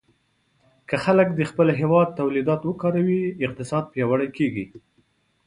که 0.89 0.95
خلک 1.05 1.27
د 1.33 1.41
خپل 1.49 1.67
هېواد 1.79 2.07
تولیدات 2.19 2.61
وکاروي، 2.65 3.21
اقتصاد 3.45 3.83
پیاوړی 3.93 4.29
کېږي. 4.37 4.65